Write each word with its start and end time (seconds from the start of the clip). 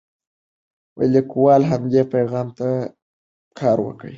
لیکوال 1.13 1.61
همدې 1.71 2.01
پیغام 2.13 2.47
ته 2.57 2.67
کار 3.59 3.77
کوي. 3.99 4.09